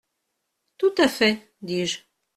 [0.79, 1.99] Tout à fait, dis-je.